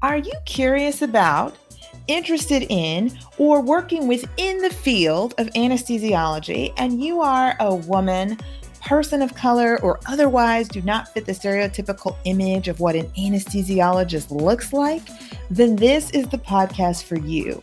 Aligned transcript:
Are 0.00 0.18
you 0.18 0.32
curious 0.46 1.02
about, 1.02 1.56
interested 2.06 2.64
in, 2.68 3.18
or 3.36 3.60
working 3.60 4.06
within 4.06 4.58
the 4.58 4.70
field 4.70 5.34
of 5.38 5.48
anesthesiology 5.48 6.72
and 6.76 7.02
you 7.02 7.20
are 7.20 7.56
a 7.58 7.74
woman, 7.74 8.38
person 8.80 9.22
of 9.22 9.34
color, 9.34 9.76
or 9.82 9.98
otherwise 10.06 10.68
do 10.68 10.80
not 10.82 11.08
fit 11.08 11.26
the 11.26 11.32
stereotypical 11.32 12.16
image 12.26 12.68
of 12.68 12.78
what 12.78 12.94
an 12.94 13.08
anesthesiologist 13.18 14.30
looks 14.30 14.72
like? 14.72 15.02
Then 15.50 15.74
this 15.74 16.12
is 16.12 16.28
the 16.28 16.38
podcast 16.38 17.02
for 17.02 17.18
you. 17.18 17.60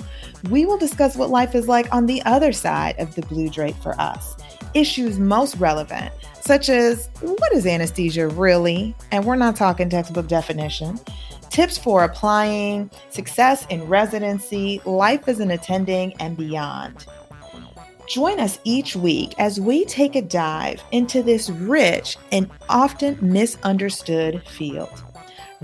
We 0.50 0.66
will 0.66 0.78
discuss 0.78 1.16
what 1.16 1.30
life 1.30 1.56
is 1.56 1.70
like 1.70 1.88
on 1.96 2.06
the 2.06 2.22
other 2.24 2.52
side 2.52 3.00
of 3.00 3.16
the 3.16 3.22
blue 3.22 3.48
drape 3.48 3.78
for 3.78 3.98
us, 3.98 4.36
issues 4.76 5.18
most 5.18 5.56
relevant 5.58 6.14
such 6.42 6.70
as 6.70 7.10
what 7.22 7.52
is 7.54 7.66
anesthesia 7.66 8.28
really? 8.28 8.96
And 9.12 9.26
we're 9.26 9.36
not 9.36 9.56
talking 9.56 9.90
textbook 9.90 10.28
definition 10.28 11.00
tips 11.50 11.78
for 11.78 12.04
applying, 12.04 12.92
success 13.10 13.66
in 13.68 13.88
residency, 13.88 14.82
life 14.86 15.28
as 15.30 15.40
an 15.40 15.52
attending, 15.52 16.14
and 16.20 16.36
beyond. 16.36 17.06
Join 18.10 18.42
us 18.42 18.60
each 18.66 18.96
week 18.96 19.34
as 19.40 19.60
we 19.60 19.86
take 19.86 20.16
a 20.16 20.22
dive 20.22 20.84
into 20.92 21.24
this 21.24 21.50
rich 21.50 22.18
and 22.34 22.52
often 22.68 23.18
misunderstood 23.22 24.46
field. 24.48 25.02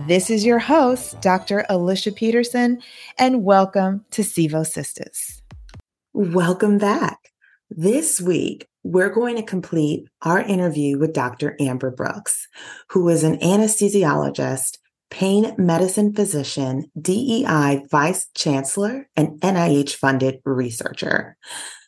This 0.07 0.29
is 0.29 0.45
your 0.45 0.59
host, 0.59 1.19
Dr. 1.19 1.65
Alicia 1.67 2.13
Peterson, 2.13 2.81
and 3.19 3.43
welcome 3.43 4.05
to 4.11 4.21
Sevo 4.21 4.65
Sistas. 4.65 5.41
Welcome 6.13 6.77
back. 6.77 7.30
This 7.73 8.19
week, 8.19 8.67
we're 8.83 9.13
going 9.13 9.37
to 9.37 9.43
complete 9.43 10.05
our 10.23 10.41
interview 10.41 10.99
with 10.99 11.13
Dr. 11.13 11.55
Amber 11.57 11.89
Brooks, 11.89 12.49
who 12.89 13.07
is 13.07 13.23
an 13.23 13.37
anesthesiologist 13.37 14.77
pain 15.09 15.55
medicine 15.57 16.13
physician, 16.13 16.91
DEI 16.99 17.85
vice 17.89 18.27
chancellor, 18.35 19.07
and 19.15 19.39
NIH 19.39 19.95
funded 19.95 20.41
researcher. 20.43 21.37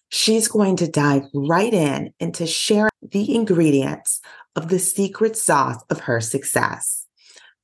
She's 0.08 0.48
going 0.48 0.78
to 0.78 0.88
dive 0.88 1.24
right 1.34 1.74
in 1.74 2.14
into 2.18 2.48
sharing 2.48 2.90
the 3.02 3.36
ingredients 3.36 4.22
of 4.56 4.70
the 4.70 4.80
secret 4.80 5.36
sauce 5.36 5.84
of 5.90 6.00
her 6.00 6.22
success. 6.22 7.08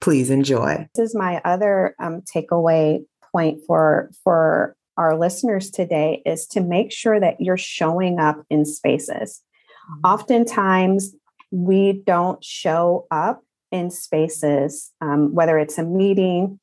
Please 0.02 0.30
enjoy. 0.30 0.90
This 0.94 1.12
is 1.12 1.16
my 1.16 1.40
other 1.46 1.96
um, 2.02 2.24
takeaway 2.24 3.00
point 3.32 3.60
for 3.66 4.12
for 4.26 4.76
our 5.00 5.18
listeners 5.18 5.72
today 5.72 6.22
is 6.26 6.46
to 6.48 6.62
make 6.62 6.92
sure 6.92 7.20
that 7.20 7.40
you're 7.40 7.58
showing 7.58 8.20
up 8.20 8.44
in 8.50 8.66
spaces. 8.66 9.42
Mm-hmm. 9.90 10.06
Oftentimes, 10.06 11.16
we 11.52 12.04
don't 12.06 12.44
show 12.44 13.08
up 13.10 13.42
in 13.72 13.90
spaces, 13.90 14.92
um, 15.00 15.34
whether 15.34 15.58
it's 15.58 15.78
a 15.78 15.84
meeting, 15.84 16.60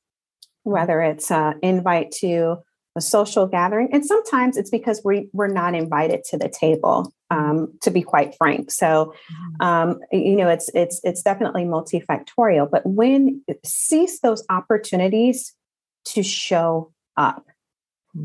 whether 0.65 1.01
it's 1.01 1.31
an 1.31 1.59
invite 1.63 2.11
to 2.11 2.59
a 2.95 3.01
social 3.01 3.47
gathering, 3.47 3.89
and 3.93 4.05
sometimes 4.05 4.57
it's 4.57 4.71
because 4.71 5.01
we 5.05 5.29
we're 5.33 5.49
not 5.49 5.75
invited 5.75 6.23
to 6.31 6.39
the 6.39 6.49
table. 6.49 7.13
Um, 7.29 7.77
to 7.83 7.91
be 7.91 8.03
quite 8.03 8.37
frank, 8.39 8.71
so 8.71 9.13
mm-hmm. 9.33 9.67
um, 9.67 9.99
you 10.13 10.37
know 10.37 10.49
it's 10.49 10.71
it's 10.75 11.01
it's 11.03 11.23
definitely 11.23 11.65
multifactorial. 11.65 12.71
But 12.71 12.87
when 12.87 13.43
seize 13.65 14.21
those 14.21 14.45
opportunities 14.49 15.53
to 16.07 16.23
show 16.23 16.93
up. 17.17 17.45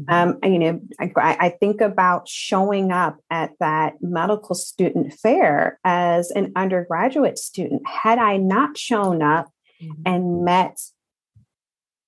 Um, 0.08 0.40
you 0.44 0.60
know, 0.60 0.82
I, 1.00 1.12
I, 1.18 1.50
think 1.50 1.82
about 1.82 2.28
showing 2.28 2.92
up 2.92 3.18
at 3.30 3.52
that 3.60 3.96
medical 4.02 4.56
student 4.56 5.14
fair 5.14 5.80
as 5.84 6.32
an 6.32 6.54
undergraduate 6.56 7.38
student. 7.38 7.82
Had 7.86 8.18
I 8.18 8.38
not 8.38 8.78
shown 8.78 9.22
up 9.22 9.52
mm-hmm. 9.82 10.02
and 10.06 10.46
met 10.46 10.80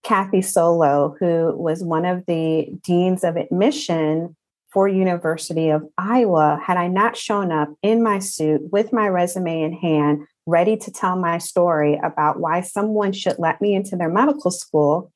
Kathy 0.04 0.42
Solo, 0.42 1.16
who 1.20 1.56
was 1.58 1.84
one 1.84 2.06
of 2.06 2.26
the 2.26 2.68
deans 2.84 3.24
of 3.24 3.36
admission 3.36 4.36
for 4.72 4.88
University 4.88 5.70
of 5.70 5.84
Iowa, 5.98 6.60
had 6.64 6.78
I 6.78 6.88
not 6.88 7.16
shown 7.16 7.52
up 7.52 7.70
in 7.82 8.02
my 8.02 8.20
suit 8.20 8.62
with 8.72 8.92
my 8.92 9.08
resume 9.08 9.62
in 9.62 9.74
hand, 9.74 10.26
ready 10.46 10.78
to 10.78 10.92
tell 10.92 11.16
my 11.16 11.38
story 11.38 12.00
about 12.04 12.40
why 12.40 12.62
someone 12.62 13.14
should 13.14 13.40
let 13.40 13.62
me 13.62 13.76
into 13.76 13.96
their 13.96 14.10
medical 14.10 14.52
school, 14.52 15.12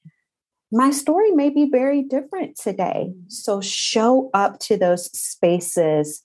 my 0.72 0.92
story 0.92 1.32
may 1.32 1.50
be 1.50 1.70
very 1.70 2.04
different 2.04 2.58
today. 2.58 3.14
So 3.28 3.62
show 3.62 4.30
up 4.34 4.60
to 4.60 4.78
those 4.78 5.06
spaces 5.18 6.24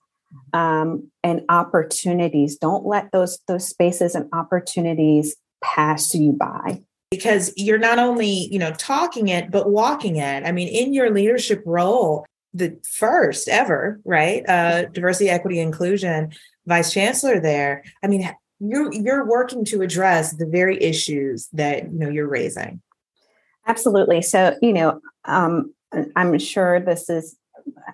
um, 0.53 1.11
and 1.23 1.43
opportunities. 1.49 2.57
Don't 2.57 2.87
let 2.87 3.13
those 3.13 3.39
those 3.47 3.69
spaces 3.69 4.15
and 4.15 4.29
opportunities 4.33 5.37
pass 5.63 6.15
you 6.15 6.33
by. 6.33 6.83
Because 7.11 7.53
you're 7.57 7.79
not 7.79 7.99
only 7.99 8.49
you 8.51 8.59
know 8.59 8.73
talking 8.73 9.29
it, 9.29 9.51
but 9.51 9.71
walking 9.71 10.17
it. 10.17 10.45
I 10.45 10.53
mean, 10.53 10.69
in 10.69 10.93
your 10.93 11.11
leadership 11.11 11.63
role, 11.67 12.25
the 12.55 12.79
first 12.91 13.49
ever 13.49 14.01
right 14.05 14.49
uh, 14.49 14.87
diversity, 14.87 15.29
equity, 15.29 15.61
inclusion 15.61 16.33
vice 16.67 16.93
chancellor 16.93 17.41
there. 17.41 17.85
I 18.03 18.07
mean, 18.07 18.29
you're 18.61 18.93
you're 18.93 19.27
working 19.27 19.65
to 19.67 19.83
address 19.83 20.37
the 20.37 20.47
very 20.47 20.81
issues 20.83 21.49
that 21.53 21.85
you 21.93 21.99
know 21.99 22.09
you're 22.09 22.29
raising. 22.29 22.81
Absolutely. 23.67 24.23
So, 24.23 24.57
you 24.61 24.73
know, 24.73 25.01
um, 25.25 25.73
I'm 26.17 26.39
sure 26.39 26.81
this 26.81 27.09
is 27.09 27.37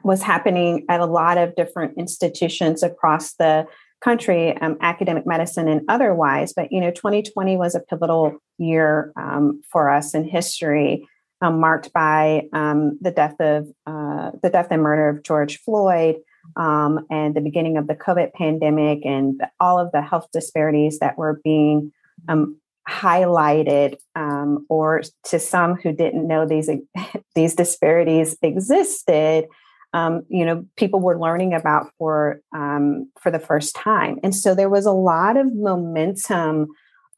was 0.02 0.22
happening 0.22 0.86
at 0.88 1.00
a 1.00 1.06
lot 1.06 1.36
of 1.36 1.54
different 1.54 1.98
institutions 1.98 2.82
across 2.82 3.34
the 3.34 3.66
country, 4.00 4.56
um, 4.58 4.78
academic 4.80 5.26
medicine 5.26 5.68
and 5.68 5.82
otherwise. 5.88 6.52
But 6.54 6.72
you 6.72 6.80
know, 6.80 6.90
2020 6.90 7.56
was 7.56 7.74
a 7.74 7.80
pivotal 7.80 8.38
year 8.58 9.12
um, 9.16 9.60
for 9.70 9.90
us 9.90 10.14
in 10.14 10.24
history, 10.24 11.06
um, 11.42 11.60
marked 11.60 11.92
by 11.92 12.44
um, 12.52 12.98
the 13.00 13.10
death 13.10 13.38
of 13.40 13.68
uh, 13.86 14.30
the 14.42 14.50
death 14.50 14.68
and 14.70 14.82
murder 14.82 15.08
of 15.08 15.22
George 15.22 15.58
Floyd. 15.58 16.16
Um, 16.56 17.04
and 17.10 17.36
the 17.36 17.42
beginning 17.42 17.76
of 17.76 17.88
the 17.88 17.94
COVID 17.94 18.32
pandemic, 18.32 19.04
and 19.04 19.38
all 19.60 19.78
of 19.78 19.92
the 19.92 20.00
health 20.00 20.28
disparities 20.32 20.98
that 21.00 21.18
were 21.18 21.42
being 21.44 21.92
um, 22.26 22.58
highlighted 22.88 23.97
um, 24.15 24.66
or 24.69 25.03
to 25.25 25.38
some 25.38 25.75
who 25.76 25.93
didn't 25.93 26.26
know 26.26 26.47
these 26.47 26.71
these 27.34 27.54
disparities 27.54 28.37
existed 28.43 29.47
um, 29.93 30.22
you 30.28 30.44
know 30.44 30.65
people 30.76 31.00
were 31.00 31.19
learning 31.19 31.54
about 31.54 31.91
for 31.99 32.41
um, 32.54 33.10
for 33.21 33.31
the 33.31 33.38
first 33.38 33.75
time. 33.75 34.19
And 34.22 34.34
so 34.34 34.54
there 34.54 34.71
was 34.71 34.87
a 34.87 34.93
lot 34.93 35.37
of 35.37 35.54
momentum 35.54 36.69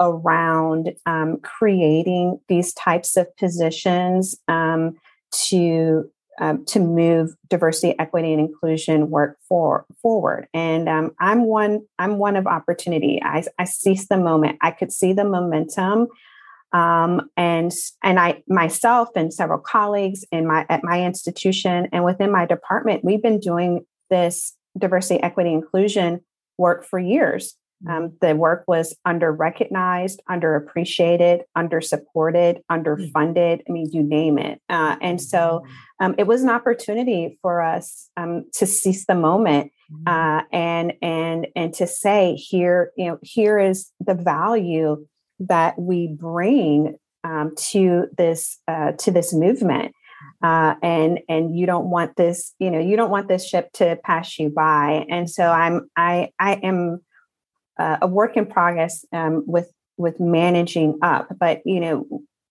around 0.00 0.94
um, 1.04 1.38
creating 1.42 2.40
these 2.48 2.72
types 2.72 3.16
of 3.16 3.34
positions 3.36 4.36
um, 4.48 4.96
to 5.30 6.10
um, 6.40 6.64
to 6.64 6.80
move 6.80 7.30
diversity, 7.48 7.94
equity, 7.98 8.32
and 8.32 8.40
inclusion 8.40 9.10
work 9.10 9.36
for, 9.46 9.84
forward. 10.00 10.48
And 10.54 10.88
um, 10.88 11.12
I'm 11.20 11.44
one. 11.44 11.82
I'm 11.98 12.18
one 12.18 12.36
of 12.36 12.46
opportunity. 12.46 13.20
I, 13.22 13.44
I 13.58 13.64
seize 13.64 14.08
the 14.08 14.16
moment. 14.16 14.58
I 14.62 14.70
could 14.70 14.90
see 14.90 15.12
the 15.12 15.24
momentum, 15.24 16.08
um, 16.72 17.30
and 17.36 17.72
and 18.02 18.18
I 18.18 18.42
myself 18.48 19.10
and 19.14 19.32
several 19.32 19.58
colleagues 19.58 20.24
in 20.32 20.46
my 20.46 20.64
at 20.68 20.82
my 20.82 21.04
institution 21.04 21.88
and 21.92 22.04
within 22.04 22.32
my 22.32 22.46
department, 22.46 23.04
we've 23.04 23.22
been 23.22 23.38
doing 23.38 23.84
this 24.08 24.56
diversity, 24.78 25.22
equity, 25.22 25.52
inclusion 25.52 26.20
work 26.56 26.84
for 26.84 26.98
years. 26.98 27.54
Um, 27.88 28.12
the 28.20 28.36
work 28.36 28.64
was 28.66 28.94
under 29.06 29.32
recognized, 29.32 30.20
underappreciated, 30.28 31.40
under 31.56 31.80
supported, 31.80 32.60
underfunded. 32.70 33.60
I 33.66 33.72
mean, 33.72 33.88
you 33.90 34.02
name 34.02 34.38
it. 34.38 34.60
Uh, 34.68 34.96
and 35.00 35.20
so 35.20 35.62
mm-hmm. 35.64 36.04
um, 36.04 36.14
it 36.18 36.26
was 36.26 36.42
an 36.42 36.50
opportunity 36.50 37.38
for 37.40 37.62
us 37.62 38.10
um, 38.16 38.44
to 38.54 38.66
seize 38.66 39.06
the 39.06 39.14
moment 39.14 39.72
mm-hmm. 39.90 40.08
uh, 40.08 40.42
and 40.52 40.92
and 41.00 41.46
and 41.56 41.72
to 41.74 41.86
say 41.86 42.34
here, 42.34 42.92
you 42.96 43.06
know, 43.06 43.18
here 43.22 43.58
is 43.58 43.90
the 43.98 44.14
value 44.14 45.06
that 45.40 45.78
we 45.78 46.06
bring 46.06 46.98
um, 47.24 47.54
to 47.56 48.08
this 48.16 48.58
uh, 48.68 48.92
to 48.92 49.10
this 49.10 49.32
movement. 49.32 49.94
Uh, 50.42 50.74
and 50.82 51.20
and 51.30 51.56
you 51.58 51.64
don't 51.66 51.86
want 51.86 52.16
this, 52.16 52.54
you 52.58 52.70
know, 52.70 52.78
you 52.78 52.96
don't 52.96 53.10
want 53.10 53.28
this 53.28 53.46
ship 53.46 53.70
to 53.72 53.98
pass 54.04 54.38
you 54.38 54.50
by. 54.50 55.06
And 55.08 55.30
so 55.30 55.50
I'm 55.50 55.88
I 55.96 56.28
I 56.38 56.54
am 56.62 57.00
uh, 57.80 57.96
a 58.02 58.06
work 58.06 58.36
in 58.36 58.46
progress 58.46 59.04
um, 59.12 59.42
with 59.46 59.72
with 59.96 60.20
managing 60.20 60.98
up. 61.02 61.28
But 61.38 61.62
you 61.64 61.80
know, 61.80 62.06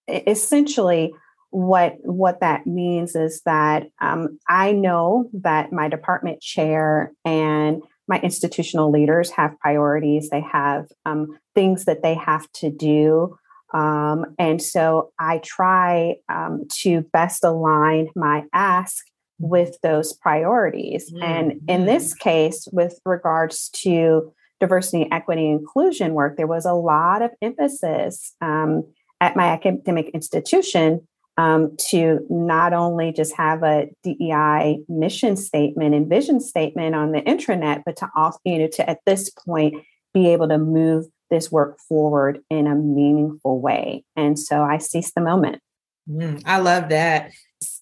essentially, 0.08 1.14
what 1.52 1.98
what 2.02 2.40
that 2.42 2.66
means 2.66 3.16
is 3.16 3.42
that 3.46 3.88
um, 4.02 4.40
I 4.48 4.72
know 4.72 5.30
that 5.34 5.72
my 5.72 5.88
department 5.88 6.42
chair 6.42 7.14
and 7.24 7.84
my 8.08 8.20
institutional 8.22 8.92
leaders 8.92 9.30
have 9.32 9.60
priorities. 9.60 10.30
They 10.30 10.42
have 10.42 10.88
um, 11.06 11.38
things 11.54 11.86
that 11.86 12.02
they 12.02 12.16
have 12.16 12.52
to 12.54 12.72
do. 12.72 13.38
Um, 13.72 14.26
and 14.40 14.60
so 14.60 15.12
I 15.20 15.38
try 15.44 16.16
um, 16.28 16.64
to 16.80 17.02
best 17.14 17.44
align 17.44 18.10
my 18.16 18.46
ask 18.52 19.06
with 19.38 19.78
those 19.84 20.12
priorities. 20.12 21.12
Mm-hmm. 21.12 21.24
And 21.24 21.62
in 21.68 21.86
this 21.86 22.16
case, 22.16 22.68
with 22.72 23.00
regards 23.06 23.70
to 23.84 24.34
diversity, 24.60 25.08
equity, 25.12 25.50
inclusion 25.50 26.14
work, 26.14 26.38
there 26.38 26.48
was 26.48 26.66
a 26.66 26.74
lot 26.74 27.22
of 27.22 27.32
emphasis 27.42 28.36
um, 28.42 28.84
at 29.22 29.36
my 29.36 29.46
academic 29.46 30.10
institution 30.10 31.08
um, 31.38 31.76
to 31.90 32.26
not 32.30 32.74
only 32.74 33.14
just 33.14 33.34
have 33.36 33.64
a 33.64 33.88
DEI 34.04 34.80
mission 34.90 35.38
statement 35.38 35.96
and 35.96 36.10
vision 36.10 36.42
statement 36.42 36.96
on 36.96 37.14
the 37.14 37.22
intranet, 37.22 37.84
but 37.86 37.96
to 37.98 38.10
also, 38.16 38.40
you 38.44 38.60
know, 38.60 38.68
to 38.74 38.90
at 38.90 39.00
this 39.06 39.30
point 39.30 39.76
be 40.14 40.28
able 40.28 40.50
to 40.50 40.58
move 40.58 41.06
this 41.30 41.52
work 41.52 41.80
forward 41.80 42.40
in 42.50 42.68
a 42.68 42.76
meaningful 42.76 43.62
way. 43.62 44.04
And 44.16 44.38
so 44.38 44.64
I 44.64 44.80
seize 44.80 45.14
the 45.14 45.22
moment. 45.22 45.62
Mm, 46.10 46.42
I 46.46 46.58
love 46.58 46.90
that. 46.90 47.32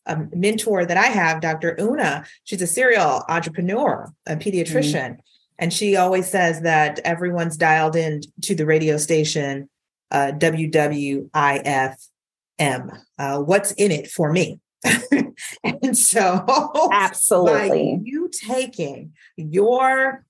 A 0.06 0.18
mentor 0.33 0.85
that 0.85 0.97
I 0.97 1.07
have, 1.07 1.41
Dr. 1.41 1.75
Una, 1.80 2.25
she's 2.44 2.62
a 2.62 2.68
serial 2.68 3.23
entrepreneur, 3.27 4.12
a 4.25 4.35
pediatrician. 4.35 5.15
Mm. 5.15 5.18
And 5.59 5.74
she 5.74 5.95
always 5.95 6.30
says 6.30 6.62
that 6.62 7.00
everyone's 7.00 7.57
dialed 7.57 7.95
in 7.95 8.21
to 8.44 8.56
the 8.56 8.65
radio 8.65 8.98
station 8.98 9.69
uh, 10.12 10.31
WWIF 10.36 12.07
am. 12.59 12.92
Uh, 13.18 13.39
what's 13.39 13.71
in 13.74 13.92
it 13.92 14.09
for 14.09 14.31
me? 14.31 14.59
and 15.63 15.98
so, 15.98 16.89
absolutely, 16.94 18.00
you 18.04 18.30
taking 18.30 19.13
your 19.36 20.24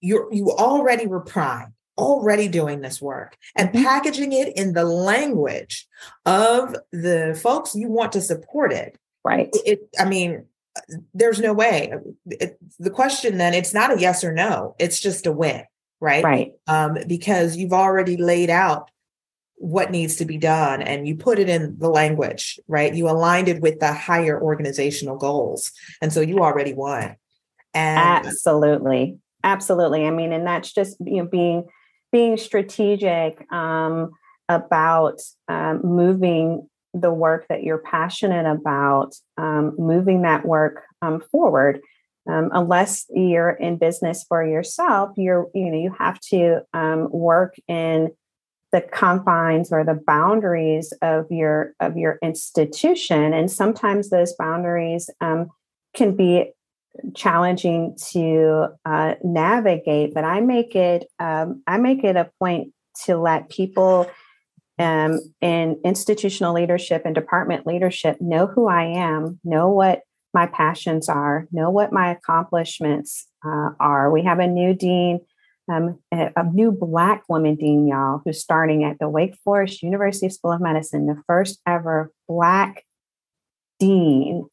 your 0.00 0.32
you 0.32 0.50
already 0.50 1.06
were 1.06 1.20
primed, 1.20 1.72
already 1.96 2.48
doing 2.48 2.80
this 2.80 3.00
work, 3.00 3.36
and 3.56 3.70
mm-hmm. 3.70 3.82
packaging 3.82 4.32
it 4.32 4.56
in 4.56 4.74
the 4.74 4.84
language 4.84 5.86
of 6.26 6.76
the 6.92 7.38
folks 7.42 7.74
you 7.74 7.88
want 7.88 8.12
to 8.12 8.20
support 8.20 8.72
it. 8.72 8.98
Right. 9.24 9.48
It. 9.64 9.88
I 9.98 10.04
mean, 10.04 10.44
there's 11.12 11.40
no 11.40 11.52
way. 11.52 11.92
It, 12.26 12.58
the 12.78 12.90
question 12.90 13.38
then 13.38 13.54
it's 13.54 13.74
not 13.74 13.92
a 13.92 14.00
yes 14.00 14.24
or 14.24 14.32
no. 14.32 14.74
It's 14.78 15.00
just 15.00 15.26
a 15.26 15.32
win. 15.32 15.64
Right. 16.00 16.24
Right. 16.24 16.52
Um, 16.66 16.98
because 17.06 17.56
you've 17.56 17.72
already 17.72 18.16
laid 18.16 18.50
out 18.50 18.90
what 19.56 19.90
needs 19.90 20.16
to 20.16 20.24
be 20.24 20.36
done 20.36 20.82
and 20.82 21.06
you 21.06 21.16
put 21.16 21.38
it 21.38 21.48
in 21.48 21.78
the 21.78 21.88
language 21.88 22.58
right 22.66 22.92
you 22.92 23.08
aligned 23.08 23.48
it 23.48 23.62
with 23.62 23.78
the 23.78 23.92
higher 23.92 24.38
organizational 24.38 25.16
goals 25.16 25.70
and 26.02 26.12
so 26.12 26.20
you 26.20 26.40
already 26.40 26.74
won 26.74 27.14
and 27.72 28.26
absolutely 28.26 29.16
absolutely 29.44 30.04
i 30.04 30.10
mean 30.10 30.32
and 30.32 30.44
that's 30.44 30.72
just 30.72 30.96
you 31.00 31.22
know 31.22 31.28
being 31.28 31.64
being 32.14 32.36
strategic 32.36 33.50
um, 33.52 34.10
about 34.48 35.20
um, 35.48 35.80
moving 35.82 36.68
the 36.94 37.12
work 37.12 37.46
that 37.48 37.62
you're 37.62 37.78
passionate 37.78 38.46
about 38.46 39.14
um, 39.36 39.74
moving 39.78 40.22
that 40.22 40.46
work 40.46 40.82
um, 41.02 41.20
forward. 41.20 41.80
Um, 42.26 42.48
unless 42.54 43.04
you're 43.10 43.50
in 43.50 43.76
business 43.76 44.24
for 44.26 44.42
yourself 44.42 45.10
you're 45.18 45.46
you 45.52 45.70
know 45.70 45.76
you 45.76 45.94
have 45.98 46.18
to 46.30 46.62
um, 46.72 47.10
work 47.10 47.54
in 47.68 48.12
the 48.74 48.80
confines 48.80 49.70
or 49.70 49.84
the 49.84 50.00
boundaries 50.04 50.92
of 51.00 51.30
your 51.30 51.74
of 51.78 51.96
your 51.96 52.18
institution. 52.22 53.32
And 53.32 53.48
sometimes 53.48 54.10
those 54.10 54.34
boundaries 54.36 55.08
um, 55.20 55.50
can 55.94 56.16
be 56.16 56.50
challenging 57.14 57.96
to 58.12 58.68
uh, 58.84 59.14
navigate 59.24 60.14
but 60.14 60.22
i 60.22 60.40
make 60.40 60.76
it 60.76 61.04
um, 61.18 61.60
i 61.66 61.76
make 61.76 62.04
it 62.04 62.14
a 62.14 62.30
point 62.38 62.72
to 63.04 63.16
let 63.16 63.48
people 63.48 64.08
um, 64.78 65.20
in 65.40 65.80
institutional 65.84 66.54
leadership 66.54 67.02
and 67.04 67.14
department 67.14 67.66
leadership 67.66 68.16
know 68.20 68.46
who 68.46 68.68
i 68.68 68.84
am 68.84 69.38
know 69.44 69.68
what 69.68 70.02
my 70.32 70.46
passions 70.46 71.08
are 71.08 71.46
know 71.52 71.70
what 71.70 71.92
my 71.92 72.10
accomplishments 72.10 73.26
uh, 73.46 73.70
are 73.78 74.10
we 74.10 74.22
have 74.22 74.38
a 74.38 74.46
new 74.46 74.74
dean 74.74 75.20
um, 75.68 75.98
a, 76.12 76.30
a, 76.36 76.44
new 76.52 76.72
Black 76.72 77.24
woman 77.28 77.54
dean, 77.54 77.86
y'all, 77.86 78.20
who's 78.24 78.40
starting 78.40 78.84
at 78.84 78.98
the 78.98 79.08
Wake 79.08 79.36
Forest 79.44 79.82
University 79.82 80.28
School 80.28 80.52
of 80.52 80.60
Medicine, 80.60 81.06
the 81.06 81.22
first 81.26 81.58
ever 81.66 82.12
Black 82.28 82.84
dean 83.78 84.46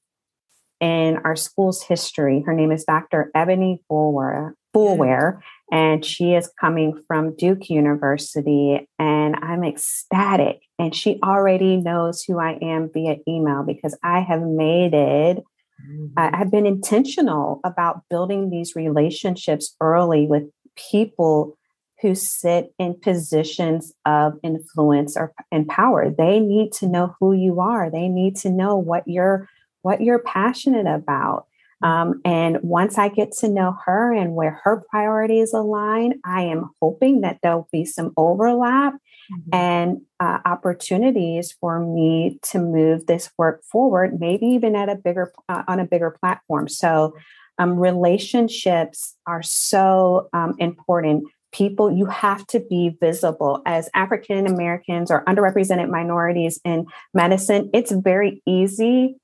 in 0.80 1.18
our 1.24 1.36
school's 1.36 1.84
history. 1.84 2.44
Her 2.46 2.54
name 2.54 2.72
is 2.72 2.86
Dr. 2.86 3.30
Ebony 3.36 3.82
Boulware, 3.90 4.54
Boulware 4.76 5.42
and 5.72 6.04
she 6.04 6.34
is 6.34 6.52
coming 6.60 7.02
from 7.08 7.36
Duke 7.36 7.70
University. 7.70 8.88
And 9.00 9.36
I'm 9.42 9.64
ecstatic. 9.64 10.60
And 10.78 10.94
she 10.94 11.20
already 11.24 11.78
knows 11.78 12.24
who 12.24 12.40
I 12.40 12.60
am 12.62 12.90
via 12.94 13.18
email 13.28 13.64
because 13.66 13.98
I 14.04 14.20
have 14.20 14.42
made 14.42 14.94
it. 14.94 15.38
Mm-hmm. 15.38 16.14
I've 16.18 16.52
been 16.52 16.66
intentional 16.66 17.62
about 17.64 18.02
building 18.10 18.50
these 18.50 18.76
relationships 18.76 19.76
early 19.80 20.28
with 20.28 20.44
people 20.92 21.58
who 22.02 22.16
sit 22.16 22.74
in 22.80 23.00
positions 23.00 23.94
of 24.06 24.34
influence 24.44 25.16
or 25.16 25.34
and 25.52 25.68
power 25.68 26.10
they 26.10 26.40
need 26.40 26.72
to 26.72 26.88
know 26.88 27.16
who 27.20 27.34
you 27.34 27.60
are 27.60 27.92
they 27.92 28.08
need 28.08 28.36
to 28.36 28.50
know 28.50 28.76
what 28.76 29.04
you're 29.06 29.48
what 29.84 30.02
you're 30.02 30.24
passionate 30.24 30.88
about 30.88 31.46
um, 31.84 32.22
and 32.26 32.58
once 32.62 32.98
i 32.98 33.08
get 33.08 33.32
to 33.32 33.48
know 33.48 33.76
her 33.86 34.14
and 34.14 34.36
where 34.36 34.60
her 34.64 34.84
priorities 34.90 35.54
align 35.54 36.20
i 36.26 36.42
am 36.42 36.70
hoping 36.82 37.22
that 37.22 37.40
there'll 37.42 37.68
be 37.72 37.86
some 37.86 38.12
overlap 38.18 38.94
mm-hmm. 38.94 39.50
and 39.54 40.02
uh, 40.20 40.40
opportunities 40.46 41.52
for 41.60 41.80
me 41.80 42.40
to 42.42 42.60
move 42.60 43.06
this 43.06 43.32
work 43.38 43.64
forward 43.64 44.20
maybe 44.20 44.46
even 44.46 44.76
at 44.76 44.90
a 44.90 44.96
bigger 44.96 45.32
uh, 45.50 45.64
on 45.68 45.80
a 45.80 45.86
bigger 45.86 46.12
platform 46.12 46.68
so 46.68 47.14
um, 47.62 47.78
relationships 47.78 49.16
are 49.28 49.44
so 49.44 50.30
um, 50.34 50.56
important. 50.58 51.26
People, 51.52 51.92
you 51.92 52.06
have 52.06 52.48
to 52.48 52.60
be 52.60 52.98
visible 53.00 53.62
as 53.66 53.90
African 53.94 54.48
Americans 54.48 55.12
or 55.12 55.24
underrepresented 55.26 55.90
minorities 55.90 56.60
in 56.64 56.88
medicine. 57.14 57.70
It's 57.74 57.92
very 57.92 58.42
easy 58.48 59.18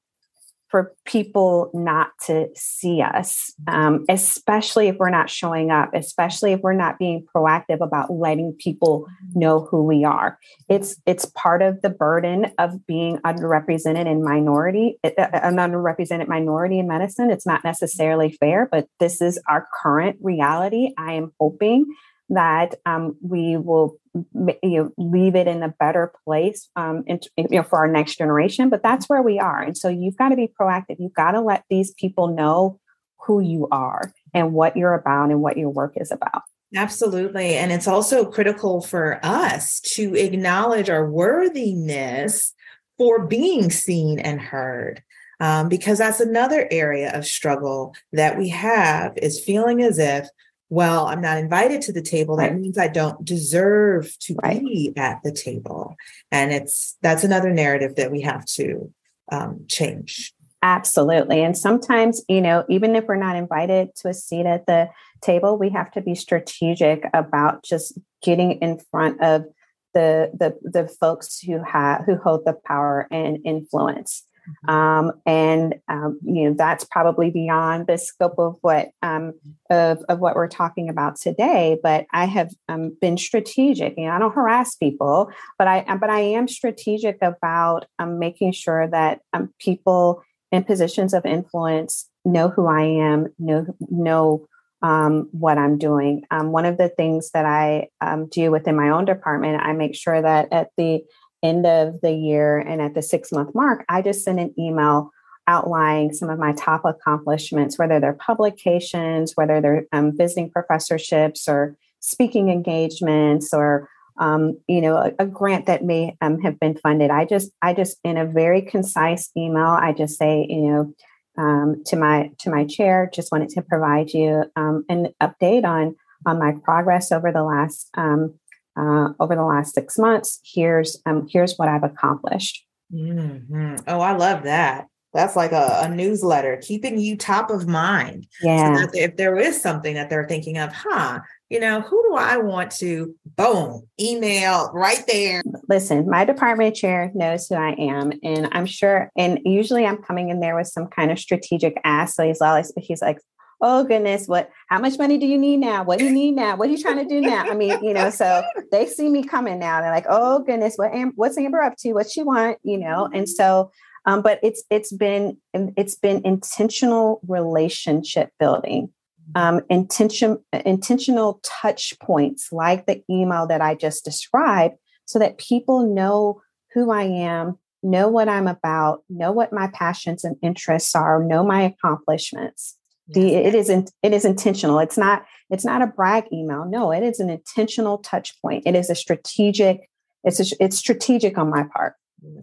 for 0.69 0.93
people 1.05 1.71
not 1.73 2.11
to 2.25 2.49
see 2.55 3.01
us, 3.01 3.53
um, 3.67 4.03
especially 4.09 4.87
if 4.89 4.97
we're 4.97 5.09
not 5.09 5.29
showing 5.29 5.71
up, 5.71 5.91
especially 5.93 6.51
if 6.51 6.59
we're 6.61 6.73
not 6.73 6.99
being 6.99 7.25
proactive 7.33 7.79
about 7.81 8.11
letting 8.11 8.53
people 8.59 9.07
know 9.33 9.65
who 9.65 9.83
we 9.83 10.03
are. 10.03 10.37
It's 10.67 10.97
it's 11.05 11.25
part 11.25 11.61
of 11.61 11.81
the 11.81 11.89
burden 11.89 12.51
of 12.57 12.85
being 12.85 13.17
underrepresented 13.19 14.07
in 14.07 14.23
minority, 14.23 14.99
uh, 15.03 15.11
uh, 15.17 15.29
an 15.33 15.55
underrepresented 15.55 16.27
minority 16.27 16.79
in 16.79 16.87
medicine. 16.87 17.31
It's 17.31 17.45
not 17.45 17.63
necessarily 17.63 18.31
fair, 18.31 18.67
but 18.69 18.87
this 18.99 19.21
is 19.21 19.39
our 19.47 19.67
current 19.81 20.17
reality. 20.21 20.93
I 20.97 21.13
am 21.13 21.31
hoping 21.39 21.85
that 22.29 22.75
um, 22.85 23.15
we 23.21 23.57
will 23.57 23.97
you 24.33 24.55
know, 24.63 24.91
leave 24.97 25.35
it 25.35 25.47
in 25.47 25.63
a 25.63 25.69
better 25.79 26.11
place 26.25 26.69
um, 26.75 27.03
in, 27.07 27.19
you 27.37 27.47
know, 27.51 27.63
for 27.63 27.79
our 27.79 27.87
next 27.87 28.17
generation. 28.17 28.69
But 28.69 28.83
that's 28.83 29.07
where 29.07 29.21
we 29.21 29.39
are. 29.39 29.61
And 29.61 29.77
so 29.77 29.89
you've 29.89 30.17
got 30.17 30.29
to 30.29 30.35
be 30.35 30.51
proactive. 30.59 30.97
You've 30.99 31.13
got 31.13 31.31
to 31.31 31.41
let 31.41 31.63
these 31.69 31.93
people 31.93 32.27
know 32.27 32.79
who 33.19 33.39
you 33.39 33.67
are 33.71 34.13
and 34.33 34.53
what 34.53 34.77
you're 34.77 34.93
about 34.93 35.29
and 35.29 35.41
what 35.41 35.57
your 35.57 35.69
work 35.69 35.93
is 35.95 36.11
about. 36.11 36.43
Absolutely. 36.75 37.55
And 37.55 37.71
it's 37.71 37.87
also 37.87 38.25
critical 38.25 38.81
for 38.81 39.19
us 39.23 39.79
to 39.81 40.15
acknowledge 40.15 40.89
our 40.89 41.09
worthiness 41.09 42.53
for 42.97 43.25
being 43.25 43.69
seen 43.69 44.19
and 44.19 44.41
heard. 44.41 45.03
Um, 45.39 45.69
because 45.69 45.99
that's 45.99 46.19
another 46.19 46.67
area 46.71 47.15
of 47.15 47.25
struggle 47.25 47.93
that 48.11 48.39
we 48.39 48.49
have 48.49 49.15
is 49.17 49.39
feeling 49.39 49.83
as 49.83 49.99
if 49.99 50.27
well, 50.69 51.07
I'm 51.07 51.21
not 51.21 51.37
invited 51.37 51.81
to 51.83 51.93
the 51.93 52.01
table. 52.01 52.35
That 52.35 52.51
right. 52.51 52.59
means 52.59 52.77
I 52.77 52.87
don't 52.87 53.23
deserve 53.23 54.13
to 54.21 54.35
right. 54.43 54.61
be 54.61 54.93
at 54.97 55.19
the 55.23 55.31
table. 55.31 55.95
And 56.31 56.51
it's 56.51 56.97
that's 57.01 57.23
another 57.23 57.51
narrative 57.51 57.95
that 57.95 58.11
we 58.11 58.21
have 58.21 58.45
to 58.45 58.91
um, 59.31 59.65
change. 59.67 60.33
Absolutely. 60.63 61.43
And 61.43 61.57
sometimes, 61.57 62.23
you 62.27 62.41
know, 62.41 62.65
even 62.67 62.95
if 62.95 63.05
we're 63.05 63.15
not 63.15 63.35
invited 63.35 63.95
to 63.97 64.09
a 64.09 64.13
seat 64.13 64.45
at 64.45 64.65
the 64.65 64.89
table, 65.21 65.57
we 65.57 65.69
have 65.69 65.91
to 65.91 66.01
be 66.01 66.15
strategic 66.15 67.05
about 67.13 67.63
just 67.63 67.97
getting 68.23 68.53
in 68.53 68.79
front 68.91 69.21
of 69.21 69.45
the 69.93 70.31
the 70.37 70.57
the 70.63 70.87
folks 70.87 71.39
who 71.39 71.63
have 71.63 72.03
who 72.05 72.17
hold 72.17 72.43
the 72.45 72.57
power 72.65 73.07
and 73.11 73.39
influence. 73.45 74.23
Mm-hmm. 74.47 74.69
Um, 74.69 75.11
and 75.25 75.75
um, 75.87 76.19
you 76.23 76.45
know 76.49 76.55
that's 76.57 76.83
probably 76.83 77.29
beyond 77.29 77.87
the 77.87 77.97
scope 77.97 78.37
of 78.37 78.57
what 78.61 78.89
um, 79.01 79.33
of, 79.69 80.03
of 80.09 80.19
what 80.19 80.35
we're 80.35 80.47
talking 80.47 80.89
about 80.89 81.19
today. 81.19 81.77
But 81.81 82.05
I 82.13 82.25
have 82.25 82.51
um, 82.69 82.95
been 83.01 83.17
strategic. 83.17 83.97
You 83.97 84.05
know, 84.05 84.11
I 84.11 84.19
don't 84.19 84.33
harass 84.33 84.75
people, 84.75 85.31
but 85.57 85.67
I 85.67 85.83
but 85.97 86.09
I 86.09 86.19
am 86.19 86.47
strategic 86.47 87.17
about 87.21 87.85
um, 87.99 88.19
making 88.19 88.53
sure 88.53 88.87
that 88.87 89.19
um, 89.33 89.53
people 89.59 90.23
in 90.51 90.63
positions 90.63 91.13
of 91.13 91.25
influence 91.25 92.09
know 92.23 92.49
who 92.49 92.67
I 92.67 92.83
am, 92.83 93.27
know 93.39 93.65
know 93.79 94.47
what 94.79 95.57
I'm 95.57 95.77
doing. 95.77 96.23
One 96.31 96.65
of 96.65 96.77
the 96.77 96.89
things 96.89 97.31
that 97.31 97.45
I 97.45 97.87
do 98.29 98.51
within 98.51 98.75
my 98.77 98.89
own 98.89 99.05
department, 99.05 99.61
I 99.61 99.73
make 99.73 99.95
sure 99.95 100.21
that 100.21 100.53
at 100.53 100.69
the 100.77 101.03
end 101.43 101.65
of 101.65 102.01
the 102.01 102.11
year 102.11 102.57
and 102.57 102.81
at 102.81 102.93
the 102.93 103.01
six 103.01 103.31
month 103.31 103.53
mark, 103.53 103.85
I 103.89 104.01
just 104.01 104.23
send 104.23 104.39
an 104.39 104.53
email 104.57 105.11
outlining 105.47 106.13
some 106.13 106.29
of 106.29 106.39
my 106.39 106.53
top 106.53 106.83
accomplishments, 106.83 107.79
whether 107.79 107.99
they're 107.99 108.13
publications, 108.13 109.33
whether 109.35 109.61
they're 109.61 109.85
um, 109.93 110.15
visiting 110.15 110.49
professorships 110.49 111.47
or 111.47 111.77
speaking 111.99 112.49
engagements 112.49 113.53
or 113.53 113.89
um, 114.19 114.59
you 114.67 114.81
know, 114.81 114.97
a, 114.97 115.13
a, 115.19 115.25
grant 115.27 115.67
that 115.67 115.83
may 115.83 116.17
um, 116.21 116.41
have 116.41 116.59
been 116.59 116.75
funded. 116.75 117.11
I 117.11 117.25
just, 117.25 117.51
I 117.61 117.75
just, 117.75 117.99
in 118.03 118.17
a 118.17 118.25
very 118.25 118.63
concise 118.63 119.29
email, 119.37 119.67
I 119.67 119.93
just 119.93 120.17
say, 120.17 120.47
you 120.49 120.61
know, 120.61 120.93
um, 121.37 121.83
to 121.85 121.95
my 121.95 122.31
to 122.39 122.49
my 122.49 122.65
chair, 122.65 123.09
just 123.13 123.31
wanted 123.31 123.49
to 123.49 123.61
provide 123.61 124.11
you 124.11 124.45
um, 124.55 124.83
an 124.89 125.09
update 125.21 125.65
on 125.65 125.95
on 126.25 126.39
my 126.39 126.53
progress 126.63 127.11
over 127.11 127.31
the 127.31 127.43
last 127.43 127.89
um, 127.93 128.33
uh, 128.77 129.09
over 129.19 129.35
the 129.35 129.43
last 129.43 129.73
six 129.73 129.97
months. 129.97 130.39
Here's 130.43 131.01
um, 131.05 131.27
here's 131.31 131.57
what 131.57 131.69
I've 131.69 131.83
accomplished. 131.83 132.65
Mm-hmm. 132.93 133.75
Oh, 133.87 133.99
I 133.99 134.13
love 134.13 134.43
that. 134.43 134.87
That's 135.13 135.35
like 135.35 135.51
a, 135.51 135.79
a, 135.83 135.89
newsletter, 135.89 136.57
keeping 136.61 136.99
you 136.99 137.17
top 137.17 137.49
of 137.49 137.67
mind. 137.67 138.27
Yeah. 138.41 138.75
So 138.75 138.89
if 138.93 139.15
there 139.15 139.37
is 139.37 139.59
something 139.59 139.95
that 139.95 140.09
they're 140.09 140.27
thinking 140.27 140.57
of, 140.57 140.71
huh, 140.71 141.21
you 141.49 141.59
know, 141.59 141.81
who 141.81 142.03
do 142.09 142.15
I 142.15 142.37
want 142.37 142.71
to 142.73 143.15
boom, 143.25 143.87
email 143.99 144.69
right 144.73 145.03
there? 145.07 145.41
Listen, 145.69 146.09
my 146.09 146.25
department 146.25 146.75
chair 146.75 147.09
knows 147.15 147.47
who 147.47 147.55
I 147.55 147.71
am. 147.79 148.11
And 148.21 148.49
I'm 148.51 148.65
sure, 148.65 149.09
and 149.17 149.39
usually 149.43 149.85
I'm 149.85 150.03
coming 150.03 150.29
in 150.29 150.39
there 150.39 150.55
with 150.55 150.67
some 150.67 150.87
kind 150.87 151.09
of 151.09 151.17
strategic 151.17 151.79
ask. 151.83 152.15
So 152.15 152.23
he's 152.27 152.41
always, 152.41 152.71
he's 152.77 153.01
like, 153.01 153.19
oh 153.61 153.83
goodness, 153.83 154.27
what, 154.27 154.49
how 154.69 154.79
much 154.79 154.97
money 154.97 155.17
do 155.17 155.25
you 155.25 155.37
need 155.37 155.57
now? 155.57 155.83
What 155.83 155.99
do 155.99 156.05
you 156.05 156.11
need 156.11 156.31
now? 156.31 156.55
What 156.55 156.69
are 156.69 156.71
you 156.71 156.81
trying 156.81 156.97
to 156.97 157.05
do 157.05 157.21
now? 157.21 157.43
I 157.43 157.55
mean, 157.55 157.83
you 157.83 157.93
know, 157.93 158.09
so 158.09 158.43
they 158.71 158.85
see 158.85 159.09
me 159.09 159.23
coming 159.23 159.59
now. 159.59 159.81
They're 159.81 159.91
like, 159.91 160.05
oh 160.09 160.39
goodness, 160.39 160.75
what, 160.75 160.91
what's 161.15 161.37
Amber 161.37 161.61
up 161.61 161.75
to? 161.79 161.93
What 161.93 162.09
she 162.09 162.23
want? 162.23 162.59
You 162.63 162.77
know? 162.77 163.09
And 163.13 163.27
so, 163.27 163.71
um, 164.05 164.21
but 164.21 164.39
it's, 164.43 164.63
it's 164.69 164.93
been, 164.93 165.37
it's 165.53 165.95
been 165.95 166.21
intentional 166.25 167.19
relationship 167.27 168.31
building 168.39 168.89
um, 169.35 169.61
intention, 169.69 170.39
intentional 170.65 171.39
touch 171.43 171.93
points 171.99 172.51
like 172.51 172.85
the 172.85 173.03
email 173.09 173.47
that 173.47 173.61
I 173.61 173.75
just 173.75 174.05
described 174.05 174.75
so 175.05 175.19
that 175.19 175.37
people 175.37 175.93
know 175.93 176.41
who 176.73 176.91
I 176.91 177.03
am, 177.03 177.57
know 177.83 178.07
what 178.07 178.29
I'm 178.29 178.47
about, 178.47 179.03
know 179.09 179.31
what 179.31 179.53
my 179.53 179.67
passions 179.73 180.23
and 180.23 180.35
interests 180.41 180.95
are, 180.95 181.23
know 181.23 181.43
my 181.43 181.61
accomplishments. 181.61 182.76
The, 183.09 183.35
it 183.35 183.55
isn't 183.55 183.91
it 184.03 184.13
is 184.13 184.25
intentional. 184.25 184.79
It's 184.79 184.97
not 184.97 185.25
it's 185.49 185.63
not 185.63 185.81
a 185.81 185.87
brag 185.87 186.25
email. 186.31 186.65
No, 186.65 186.91
it 186.91 187.03
is 187.03 187.19
an 187.19 187.29
intentional 187.29 187.99
touch 187.99 188.39
point. 188.41 188.63
It 188.65 188.75
is 188.75 188.89
a 188.89 188.95
strategic. 188.95 189.89
It's 190.23 190.39
a, 190.39 190.55
it's 190.59 190.77
strategic 190.77 191.37
on 191.37 191.49
my 191.49 191.63
part. 191.63 191.95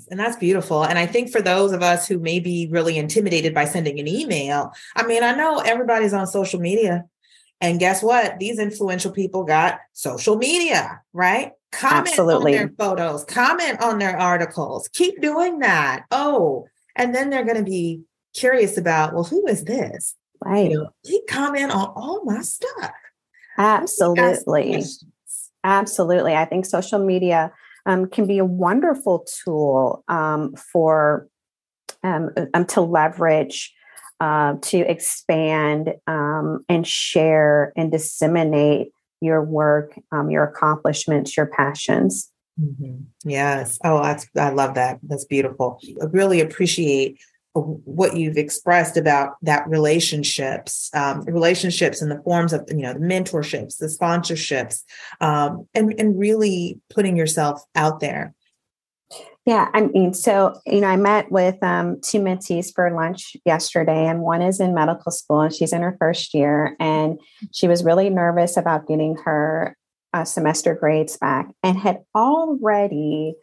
And 0.09 0.21
that's 0.21 0.37
beautiful. 0.37 0.85
And 0.85 0.99
I 0.99 1.07
think 1.07 1.31
for 1.31 1.43
those 1.43 1.73
of 1.73 1.83
us 1.83 2.07
who 2.07 2.19
may 2.19 2.39
be 2.39 2.69
really 2.71 2.97
intimidated 2.97 3.53
by 3.53 3.65
sending 3.65 3.99
an 3.99 4.07
email, 4.07 4.73
I 4.95 5.05
mean, 5.05 5.23
I 5.23 5.35
know 5.35 5.59
everybody's 5.59 6.13
on 6.13 6.27
social 6.27 6.61
media. 6.61 7.05
And 7.61 7.81
guess 7.81 8.03
what? 8.03 8.39
These 8.39 8.59
influential 8.59 9.11
people 9.11 9.45
got 9.45 9.81
social 9.93 10.37
media, 10.37 11.01
right? 11.13 11.53
Comment 11.73 12.09
Absolutely. 12.09 12.53
on 12.53 12.59
their 12.59 12.75
photos, 12.79 13.25
comment 13.25 13.83
on 13.83 13.99
their 13.99 14.17
articles. 14.17 14.89
Keep 14.89 15.21
doing 15.21 15.59
that. 15.59 16.05
Oh, 16.11 16.67
and 16.95 17.15
then 17.15 17.31
they're 17.31 17.45
going 17.45 17.57
to 17.57 17.69
be 17.69 18.03
curious 18.35 18.79
about, 18.79 19.13
well, 19.13 19.25
who 19.25 19.47
is 19.47 19.65
this? 19.65 20.15
Right. 20.45 20.71
You 20.71 20.89
know, 21.05 21.21
comment 21.29 21.73
on 21.73 21.93
all 21.97 22.23
my 22.25 22.43
stuff. 22.43 22.93
Absolutely. 23.59 24.85
Absolutely. 25.63 26.35
I 26.35 26.45
think 26.45 26.67
social 26.67 26.99
media 26.99 27.53
um, 27.87 28.07
can 28.07 28.27
be 28.27 28.39
a 28.39 28.45
wonderful 28.45 29.27
tool 29.45 30.05
um, 30.09 30.55
for 30.55 31.29
um, 32.03 32.31
um 32.53 32.67
to 32.67 32.81
leverage, 32.83 33.73
uh, 34.21 34.55
to 34.63 34.79
expand 34.79 35.95
um, 36.07 36.65
and 36.69 36.87
share 36.87 37.73
and 37.77 37.91
disseminate 37.91 38.91
your 39.21 39.43
work, 39.43 39.99
um, 40.13 40.31
your 40.31 40.45
accomplishments, 40.45 41.37
your 41.37 41.47
passions. 41.47 42.31
Mm-hmm. 42.61 43.05
Yes. 43.25 43.79
Oh, 43.85 44.03
that's 44.03 44.27
I 44.37 44.51
love 44.51 44.75
that. 44.75 45.01
That's 45.03 45.25
beautiful. 45.25 45.81
I 46.01 46.05
really 46.07 46.41
appreciate 46.41 47.19
what 47.55 48.17
you've 48.17 48.37
expressed 48.37 48.97
about 48.97 49.37
that 49.43 49.67
relationships 49.69 50.91
um, 50.95 51.23
relationships 51.23 52.03
in 52.03 52.09
the 52.09 52.21
forms 52.23 52.53
of 52.53 52.65
you 52.69 52.79
know 52.79 52.93
the 52.93 52.99
mentorships 52.99 53.79
the 53.79 53.87
sponsorships 53.87 54.83
um, 55.21 55.67
and 55.75 55.95
and 55.99 56.19
really 56.19 56.81
putting 56.91 57.17
yourself 57.17 57.63
out 57.75 58.01
there. 58.01 58.35
Yeah 59.47 59.69
i 59.75 59.83
mean 59.83 60.15
so 60.15 60.59
you 60.67 60.81
know 60.81 60.89
i 60.89 60.97
met 60.97 61.31
with 61.31 61.63
um, 61.63 62.01
two 62.01 62.19
mentees 62.19 62.75
for 62.75 62.91
lunch 62.91 63.37
yesterday 63.45 64.07
and 64.07 64.21
one 64.21 64.43
is 64.43 64.59
in 64.59 64.75
medical 64.75 65.13
school 65.13 65.41
and 65.41 65.55
she's 65.55 65.73
in 65.73 65.83
her 65.83 65.97
first 66.01 66.35
year 66.35 66.77
and 66.81 67.21
she 67.53 67.69
was 67.69 67.85
really 67.85 68.11
nervous 68.11 68.57
about 68.57 68.89
getting 68.89 69.17
her 69.25 69.77
uh, 70.15 70.25
semester 70.25 70.75
grades 70.75 71.17
back 71.19 71.49
and 71.63 71.77
had 71.77 71.99
already 72.15 73.35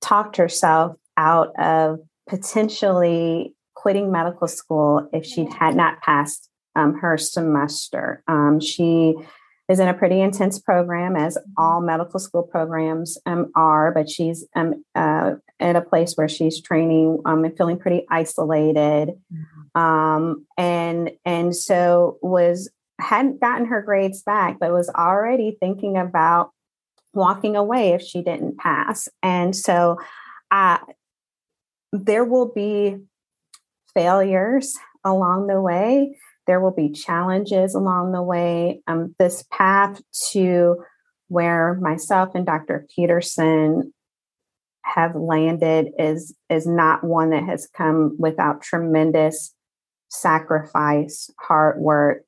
talked 0.00 0.36
herself 0.36 0.94
out 1.16 1.50
of 1.58 1.98
potentially 2.28 3.54
quitting 3.74 4.10
medical 4.10 4.48
school 4.48 5.08
if 5.12 5.24
she 5.24 5.46
had 5.58 5.76
not 5.76 6.00
passed 6.02 6.48
um, 6.74 6.94
her 6.98 7.16
semester. 7.16 8.22
Um, 8.26 8.60
she 8.60 9.14
is 9.68 9.80
in 9.80 9.88
a 9.88 9.94
pretty 9.94 10.20
intense 10.20 10.58
program, 10.58 11.16
as 11.16 11.36
all 11.56 11.80
medical 11.80 12.20
school 12.20 12.42
programs 12.42 13.18
um, 13.26 13.50
are, 13.56 13.92
but 13.92 14.08
she's 14.08 14.46
um, 14.54 14.84
uh, 14.94 15.32
at 15.58 15.74
a 15.74 15.80
place 15.80 16.14
where 16.14 16.28
she's 16.28 16.60
training 16.60 17.20
um, 17.24 17.44
and 17.44 17.56
feeling 17.56 17.78
pretty 17.78 18.06
isolated, 18.08 19.10
mm-hmm. 19.32 19.80
um, 19.80 20.46
and 20.56 21.10
and 21.24 21.56
so 21.56 22.18
was 22.22 22.70
hadn't 23.00 23.40
gotten 23.40 23.66
her 23.66 23.82
grades 23.82 24.22
back, 24.22 24.58
but 24.60 24.72
was 24.72 24.88
already 24.90 25.56
thinking 25.58 25.96
about 25.96 26.50
walking 27.12 27.56
away 27.56 27.92
if 27.92 28.02
she 28.02 28.22
didn't 28.22 28.58
pass, 28.58 29.08
and 29.22 29.54
so. 29.54 29.98
Uh, 30.52 30.78
there 32.04 32.24
will 32.24 32.52
be 32.52 32.96
failures 33.94 34.76
along 35.04 35.46
the 35.46 35.60
way. 35.60 36.16
There 36.46 36.60
will 36.60 36.72
be 36.72 36.90
challenges 36.90 37.74
along 37.74 38.12
the 38.12 38.22
way. 38.22 38.82
Um, 38.86 39.14
this 39.18 39.44
path 39.50 40.00
to 40.32 40.76
where 41.28 41.74
myself 41.80 42.34
and 42.34 42.46
Dr. 42.46 42.86
Peterson 42.94 43.92
have 44.82 45.16
landed 45.16 45.88
is 45.98 46.36
is 46.48 46.66
not 46.66 47.02
one 47.02 47.30
that 47.30 47.42
has 47.42 47.68
come 47.76 48.16
without 48.18 48.62
tremendous 48.62 49.52
sacrifice, 50.08 51.28
hard 51.40 51.80
work, 51.80 52.22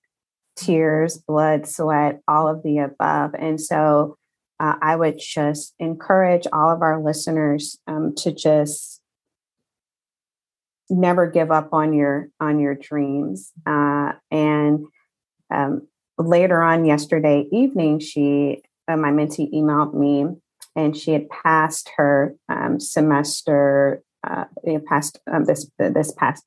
tears, 0.56 1.18
blood, 1.18 1.66
sweat, 1.68 2.20
all 2.26 2.48
of 2.48 2.62
the 2.64 2.78
above. 2.78 3.34
And 3.38 3.60
so 3.60 4.16
uh, 4.58 4.74
I 4.82 4.96
would 4.96 5.20
just 5.20 5.74
encourage 5.78 6.46
all 6.52 6.70
of 6.70 6.82
our 6.82 7.02
listeners 7.02 7.78
um, 7.86 8.14
to 8.16 8.32
just 8.32 8.97
never 10.90 11.26
give 11.26 11.50
up 11.50 11.72
on 11.72 11.92
your 11.92 12.28
on 12.40 12.58
your 12.58 12.74
dreams 12.74 13.52
uh, 13.66 14.12
and 14.30 14.86
um, 15.50 15.86
later 16.18 16.62
on 16.62 16.84
yesterday 16.84 17.46
evening 17.52 17.98
she 17.98 18.62
uh, 18.88 18.96
my 18.96 19.10
mentee 19.10 19.52
emailed 19.52 19.94
me 19.94 20.26
and 20.74 20.96
she 20.96 21.12
had 21.12 21.28
passed 21.28 21.90
her 21.96 22.34
um, 22.48 22.80
semester 22.80 24.02
uh, 24.24 24.44
passed 24.88 25.18
um, 25.32 25.44
this 25.44 25.70
this 25.78 26.12
past 26.12 26.44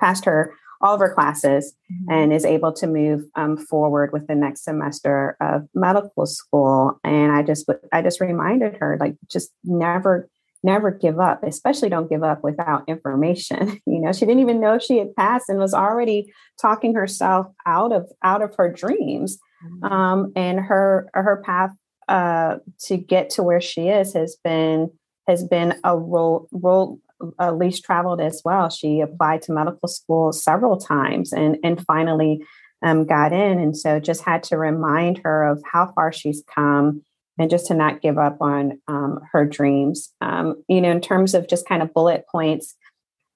passed 0.00 0.24
her 0.24 0.52
all 0.80 0.94
of 0.94 1.00
her 1.00 1.12
classes 1.12 1.74
mm-hmm. 1.90 2.12
and 2.12 2.32
is 2.32 2.44
able 2.44 2.72
to 2.72 2.86
move 2.86 3.24
um, 3.34 3.56
forward 3.56 4.12
with 4.12 4.26
the 4.28 4.34
next 4.34 4.64
semester 4.64 5.36
of 5.40 5.66
medical 5.74 6.26
school 6.26 7.00
and 7.02 7.32
i 7.32 7.42
just 7.42 7.68
i 7.92 8.02
just 8.02 8.20
reminded 8.20 8.76
her 8.76 8.96
like 9.00 9.16
just 9.28 9.50
never 9.64 10.28
never 10.64 10.90
give 10.90 11.20
up 11.20 11.42
especially 11.44 11.88
don't 11.88 12.10
give 12.10 12.22
up 12.22 12.42
without 12.42 12.84
information. 12.88 13.80
You 13.86 14.00
know 14.00 14.12
she 14.12 14.26
didn't 14.26 14.40
even 14.40 14.60
know 14.60 14.78
she 14.78 14.98
had 14.98 15.14
passed 15.16 15.48
and 15.48 15.58
was 15.58 15.74
already 15.74 16.32
talking 16.60 16.94
herself 16.94 17.46
out 17.66 17.92
of 17.92 18.10
out 18.22 18.42
of 18.42 18.54
her 18.56 18.70
dreams 18.70 19.38
mm-hmm. 19.64 19.92
um, 19.92 20.32
and 20.36 20.60
her 20.60 21.08
her 21.14 21.42
path 21.44 21.70
uh, 22.08 22.56
to 22.84 22.96
get 22.96 23.30
to 23.30 23.42
where 23.42 23.60
she 23.60 23.88
is 23.88 24.14
has 24.14 24.36
been 24.44 24.90
has 25.26 25.44
been 25.44 25.74
a 25.84 25.96
role 25.96 26.48
role 26.52 27.00
uh, 27.40 27.52
least 27.52 27.84
traveled 27.84 28.20
as 28.20 28.42
well. 28.44 28.70
She 28.70 29.00
applied 29.00 29.42
to 29.42 29.52
medical 29.52 29.88
school 29.88 30.32
several 30.32 30.76
times 30.76 31.32
and 31.32 31.58
and 31.64 31.84
finally 31.84 32.42
um, 32.82 33.06
got 33.06 33.32
in. 33.32 33.58
And 33.58 33.76
so 33.76 33.98
just 34.00 34.22
had 34.22 34.42
to 34.44 34.58
remind 34.58 35.18
her 35.24 35.44
of 35.44 35.62
how 35.70 35.92
far 35.94 36.12
she's 36.12 36.42
come 36.54 37.02
and 37.38 37.50
just 37.50 37.66
to 37.66 37.74
not 37.74 38.00
give 38.00 38.18
up 38.18 38.38
on 38.40 38.80
um, 38.88 39.20
her 39.32 39.44
dreams. 39.44 40.12
Um, 40.20 40.62
you 40.68 40.80
know, 40.80 40.90
in 40.90 41.00
terms 41.00 41.34
of 41.34 41.48
just 41.48 41.68
kind 41.68 41.82
of 41.82 41.94
bullet 41.94 42.24
points, 42.30 42.74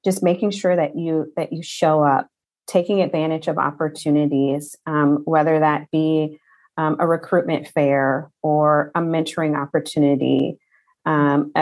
just 0.04 0.22
making 0.22 0.50
sure 0.50 0.74
that 0.74 0.96
you 0.96 1.32
that 1.36 1.52
you 1.52 1.62
show 1.62 2.02
up, 2.02 2.28
taking 2.66 3.00
advantage 3.00 3.48
of 3.48 3.58
opportunities, 3.58 4.76
um, 4.86 5.22
whether 5.24 5.60
that 5.60 5.90
be 5.90 6.38
um, 6.76 6.96
a 6.98 7.06
recruitment 7.06 7.68
fair 7.68 8.30
or 8.42 8.90
a 8.94 9.00
mentoring 9.00 9.60
opportunity. 9.60 10.58
Um, 11.04 11.52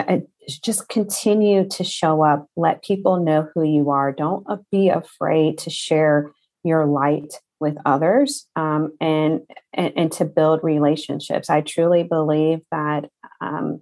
just 0.62 0.88
continue 0.88 1.66
to 1.68 1.84
show 1.84 2.22
up. 2.22 2.46
Let 2.56 2.82
people 2.82 3.22
know 3.22 3.48
who 3.54 3.62
you 3.62 3.90
are. 3.90 4.12
Don't 4.12 4.44
uh, 4.48 4.58
be 4.70 4.88
afraid 4.88 5.58
to 5.58 5.70
share 5.70 6.30
your 6.62 6.86
light 6.86 7.40
with 7.60 7.76
others 7.84 8.46
um, 8.56 8.92
and, 9.00 9.42
and, 9.72 9.92
and 9.96 10.12
to 10.12 10.24
build 10.24 10.60
relationships. 10.62 11.50
I 11.50 11.60
truly 11.60 12.02
believe 12.02 12.60
that 12.70 13.10
um, 13.40 13.80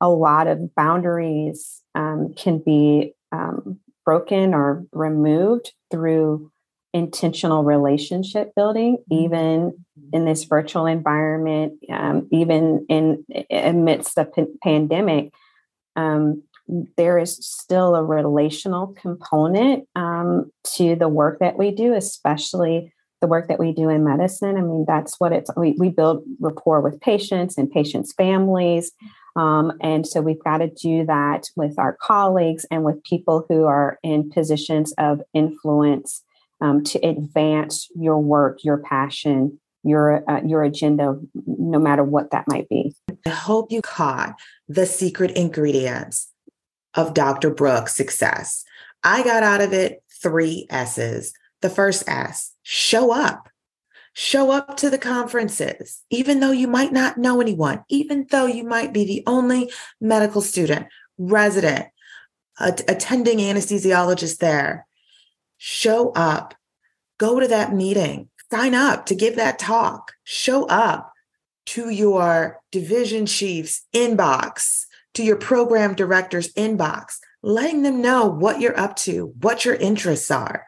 a 0.00 0.08
lot 0.08 0.46
of 0.46 0.74
boundaries 0.74 1.82
um, 1.94 2.34
can 2.36 2.58
be 2.58 3.14
um, 3.30 3.80
broken 4.04 4.54
or 4.54 4.84
removed 4.92 5.72
through 5.90 6.50
intentional 6.92 7.64
relationship 7.64 8.52
building, 8.54 8.98
mm-hmm. 8.98 9.24
even 9.24 9.84
in 10.12 10.24
this 10.24 10.44
virtual 10.44 10.86
environment, 10.86 11.74
um, 11.90 12.28
even 12.30 12.86
in 12.88 13.24
amidst 13.50 14.14
the 14.14 14.24
p- 14.24 14.46
pandemic. 14.62 15.32
Um, 15.96 16.42
there 16.96 17.18
is 17.18 17.36
still 17.36 17.94
a 17.94 18.04
relational 18.04 18.88
component 18.88 19.88
um, 19.94 20.50
to 20.76 20.96
the 20.96 21.08
work 21.08 21.38
that 21.40 21.58
we 21.58 21.70
do, 21.70 21.94
especially 21.94 22.92
the 23.20 23.26
work 23.26 23.48
that 23.48 23.60
we 23.60 23.72
do 23.72 23.88
in 23.88 24.04
medicine. 24.04 24.56
I 24.56 24.62
mean, 24.62 24.84
that's 24.86 25.20
what 25.20 25.32
it's, 25.32 25.50
we, 25.56 25.76
we 25.78 25.90
build 25.90 26.24
rapport 26.40 26.80
with 26.80 27.00
patients 27.00 27.56
and 27.56 27.70
patients' 27.70 28.12
families. 28.12 28.90
Um, 29.36 29.72
and 29.80 30.06
so 30.06 30.20
we've 30.20 30.42
got 30.42 30.58
to 30.58 30.68
do 30.68 31.06
that 31.06 31.44
with 31.56 31.78
our 31.78 31.96
colleagues 32.00 32.66
and 32.70 32.84
with 32.84 33.02
people 33.04 33.46
who 33.48 33.64
are 33.64 33.98
in 34.02 34.30
positions 34.30 34.92
of 34.98 35.22
influence 35.32 36.22
um, 36.60 36.82
to 36.84 36.98
advance 37.00 37.88
your 37.94 38.18
work, 38.18 38.64
your 38.64 38.78
passion, 38.78 39.58
your 39.84 40.22
uh, 40.30 40.40
your 40.44 40.62
agenda, 40.62 41.18
no 41.46 41.78
matter 41.78 42.04
what 42.04 42.30
that 42.30 42.44
might 42.46 42.68
be. 42.68 42.94
I 43.26 43.30
hope 43.30 43.72
you 43.72 43.82
caught 43.82 44.38
the 44.68 44.86
secret 44.86 45.32
ingredients 45.32 46.31
of 46.94 47.14
Dr. 47.14 47.50
Brooks' 47.50 47.96
success. 47.96 48.64
I 49.02 49.22
got 49.22 49.42
out 49.42 49.60
of 49.60 49.72
it 49.72 50.02
three 50.22 50.66
S's. 50.70 51.32
The 51.60 51.70
first 51.70 52.08
S, 52.08 52.52
show 52.62 53.12
up. 53.12 53.48
Show 54.14 54.50
up 54.50 54.76
to 54.78 54.90
the 54.90 54.98
conferences, 54.98 56.02
even 56.10 56.40
though 56.40 56.50
you 56.50 56.68
might 56.68 56.92
not 56.92 57.16
know 57.16 57.40
anyone, 57.40 57.82
even 57.88 58.26
though 58.30 58.46
you 58.46 58.62
might 58.62 58.92
be 58.92 59.04
the 59.04 59.22
only 59.26 59.72
medical 60.00 60.42
student, 60.42 60.86
resident, 61.16 61.86
attending 62.58 63.38
anesthesiologist 63.38 64.38
there. 64.38 64.86
Show 65.56 66.10
up, 66.10 66.54
go 67.18 67.40
to 67.40 67.48
that 67.48 67.72
meeting, 67.72 68.28
sign 68.50 68.74
up 68.74 69.06
to 69.06 69.14
give 69.14 69.36
that 69.36 69.58
talk, 69.58 70.12
show 70.24 70.66
up 70.66 71.12
to 71.66 71.88
your 71.88 72.60
division 72.70 73.24
chief's 73.24 73.86
inbox, 73.94 74.84
to 75.14 75.22
your 75.22 75.36
program 75.36 75.94
director's 75.94 76.52
inbox, 76.54 77.18
letting 77.42 77.82
them 77.82 78.00
know 78.00 78.26
what 78.26 78.60
you're 78.60 78.78
up 78.78 78.96
to, 78.96 79.34
what 79.40 79.64
your 79.64 79.74
interests 79.74 80.30
are. 80.30 80.66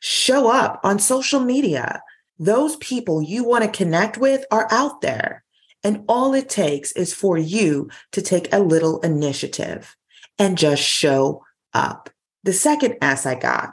Show 0.00 0.50
up 0.50 0.80
on 0.82 0.98
social 0.98 1.40
media 1.40 2.02
those 2.38 2.76
people 2.76 3.22
you 3.22 3.44
want 3.44 3.64
to 3.64 3.70
connect 3.70 4.18
with 4.18 4.44
are 4.50 4.66
out 4.70 5.00
there. 5.00 5.44
And 5.84 6.04
all 6.08 6.34
it 6.34 6.48
takes 6.48 6.92
is 6.92 7.14
for 7.14 7.38
you 7.38 7.88
to 8.12 8.22
take 8.22 8.52
a 8.52 8.58
little 8.58 9.00
initiative 9.00 9.96
and 10.38 10.58
just 10.58 10.82
show 10.82 11.44
up. 11.72 12.10
The 12.42 12.52
second 12.52 12.96
S 13.00 13.26
I 13.26 13.36
got 13.36 13.70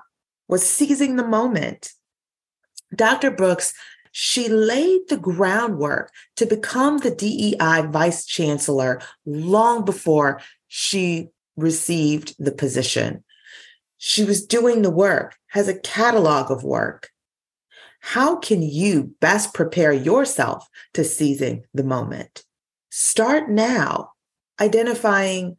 was 0.47 0.67
seizing 0.67 1.15
the 1.15 1.27
moment. 1.27 1.93
Dr. 2.95 3.31
Brooks, 3.31 3.73
she 4.11 4.49
laid 4.49 5.01
the 5.09 5.17
groundwork 5.17 6.11
to 6.35 6.45
become 6.45 6.97
the 6.97 7.11
DEI 7.11 7.87
vice 7.87 8.25
chancellor 8.25 9.01
long 9.25 9.85
before 9.85 10.41
she 10.67 11.29
received 11.55 12.35
the 12.39 12.51
position. 12.51 13.23
She 13.97 14.23
was 14.23 14.45
doing 14.45 14.81
the 14.81 14.89
work, 14.89 15.35
has 15.47 15.67
a 15.67 15.79
catalog 15.79 16.51
of 16.51 16.63
work. 16.63 17.09
How 17.99 18.37
can 18.37 18.61
you 18.61 19.15
best 19.19 19.53
prepare 19.53 19.91
yourself 19.91 20.67
to 20.93 21.03
seizing 21.03 21.65
the 21.73 21.83
moment? 21.83 22.43
Start 22.89 23.49
now, 23.49 24.13
identifying 24.59 25.57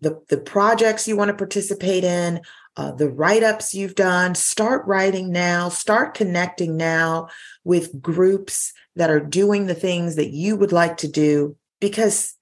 the, 0.00 0.22
the 0.28 0.38
projects 0.38 1.06
you 1.08 1.16
want 1.16 1.28
to 1.28 1.36
participate 1.36 2.04
in, 2.04 2.40
uh, 2.80 2.92
the 2.92 3.10
write 3.10 3.42
ups 3.42 3.74
you've 3.74 3.94
done. 3.94 4.34
Start 4.34 4.86
writing 4.86 5.30
now, 5.30 5.68
start 5.68 6.14
connecting 6.14 6.78
now 6.78 7.28
with 7.62 8.00
groups 8.00 8.72
that 8.96 9.10
are 9.10 9.20
doing 9.20 9.66
the 9.66 9.74
things 9.74 10.16
that 10.16 10.30
you 10.30 10.56
would 10.56 10.72
like 10.72 10.96
to 10.96 11.08
do 11.08 11.56
because 11.78 12.34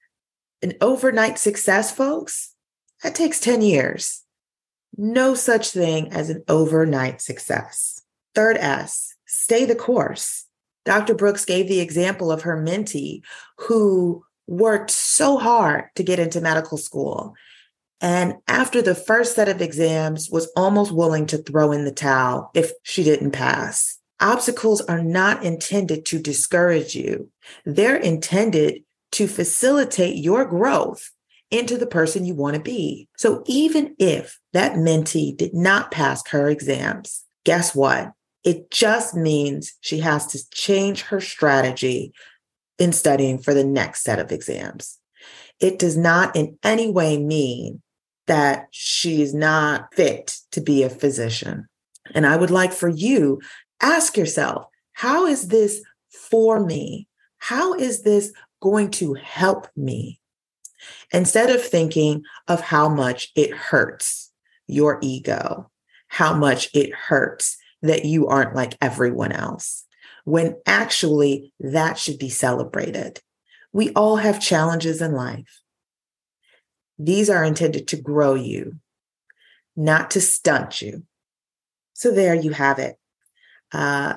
an 0.61 0.73
overnight 0.79 1.37
success, 1.37 1.91
folks, 1.91 2.55
that 3.03 3.15
takes 3.15 3.41
10 3.41 3.61
years. 3.61 4.23
No 4.97 5.35
such 5.35 5.71
thing 5.71 6.13
as 6.13 6.29
an 6.29 6.43
overnight 6.47 7.21
success. 7.21 8.01
Third 8.33 8.55
S, 8.57 9.15
stay 9.25 9.65
the 9.65 9.75
course. 9.75 10.45
Dr. 10.85 11.15
Brooks 11.15 11.43
gave 11.43 11.67
the 11.67 11.81
example 11.81 12.31
of 12.31 12.43
her 12.43 12.57
mentee 12.57 13.23
who 13.57 14.23
worked 14.47 14.91
so 14.91 15.37
hard 15.37 15.89
to 15.95 16.03
get 16.03 16.17
into 16.17 16.39
medical 16.39 16.77
school. 16.77 17.35
And 18.01 18.35
after 18.47 18.81
the 18.81 18.95
first 18.95 19.35
set 19.35 19.49
of 19.49 19.61
exams, 19.61 20.29
was 20.29 20.51
almost 20.55 20.91
willing 20.91 21.25
to 21.27 21.37
throw 21.37 21.71
in 21.71 21.85
the 21.85 21.91
towel 21.91 22.51
if 22.53 22.71
she 22.83 23.03
didn't 23.03 23.31
pass. 23.31 23.97
Obstacles 24.21 24.81
are 24.81 25.01
not 25.01 25.43
intended 25.43 26.05
to 26.05 26.19
discourage 26.19 26.95
you. 26.95 27.29
They're 27.65 27.95
intended 27.95 28.83
to 29.11 29.27
facilitate 29.27 30.17
your 30.17 30.45
growth 30.45 31.11
into 31.51 31.77
the 31.77 31.87
person 31.87 32.25
you 32.25 32.35
want 32.35 32.55
to 32.55 32.61
be. 32.61 33.07
So 33.17 33.43
even 33.47 33.95
if 33.97 34.39
that 34.53 34.73
mentee 34.73 35.35
did 35.35 35.53
not 35.53 35.91
pass 35.91 36.25
her 36.27 36.49
exams, 36.49 37.23
guess 37.43 37.73
what? 37.73 38.11
It 38.43 38.71
just 38.71 39.15
means 39.15 39.73
she 39.81 39.99
has 39.99 40.27
to 40.27 40.49
change 40.51 41.01
her 41.03 41.19
strategy 41.19 42.13
in 42.77 42.93
studying 42.93 43.39
for 43.39 43.53
the 43.53 43.63
next 43.63 44.03
set 44.03 44.19
of 44.19 44.31
exams. 44.31 44.99
It 45.59 45.79
does 45.79 45.97
not 45.97 46.35
in 46.35 46.57
any 46.63 46.89
way 46.89 47.17
mean 47.17 47.81
that 48.29 48.67
she's 48.69 49.33
not 49.33 49.91
fit 49.95 50.37
to 50.51 50.61
be 50.61 50.83
a 50.83 50.89
physician. 50.89 51.67
And 52.13 52.27
I 52.27 52.37
would 52.37 52.51
like 52.51 52.71
for 52.71 52.87
you 52.87 53.41
ask 53.81 54.15
yourself, 54.15 54.65
how 54.93 55.25
is 55.25 55.47
this 55.47 55.81
for 56.11 56.63
me? 56.63 57.07
How 57.39 57.73
is 57.73 58.03
this 58.03 58.31
going 58.61 58.91
to 58.91 59.15
help 59.15 59.67
me? 59.75 60.21
Instead 61.11 61.49
of 61.49 61.59
thinking 61.59 62.21
of 62.47 62.61
how 62.61 62.87
much 62.87 63.31
it 63.35 63.51
hurts 63.51 64.31
your 64.67 64.99
ego, 65.01 65.71
how 66.07 66.35
much 66.35 66.69
it 66.75 66.93
hurts 66.93 67.57
that 67.81 68.05
you 68.05 68.27
aren't 68.27 68.55
like 68.55 68.77
everyone 68.79 69.31
else, 69.31 69.85
when 70.25 70.55
actually 70.67 71.51
that 71.59 71.97
should 71.97 72.19
be 72.19 72.29
celebrated. 72.29 73.21
We 73.73 73.89
all 73.93 74.17
have 74.17 74.39
challenges 74.39 75.01
in 75.01 75.13
life. 75.13 75.61
These 76.99 77.29
are 77.29 77.45
intended 77.45 77.87
to 77.87 77.95
grow 77.95 78.35
you, 78.35 78.75
not 79.75 80.11
to 80.11 80.21
stunt 80.21 80.81
you. 80.81 81.03
So 81.93 82.11
there 82.11 82.35
you 82.35 82.51
have 82.51 82.77
it. 82.77 82.97
Uh, 83.71 84.15